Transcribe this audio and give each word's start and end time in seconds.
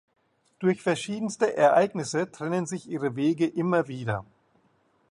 Durch 0.57 0.81
verschiedenste 0.81 1.55
Ereignisse 1.55 2.31
trennen 2.31 2.65
sich 2.65 2.89
ihre 2.89 3.15
Wege 3.15 3.45
immer 3.45 3.87
wieder. 3.87 4.25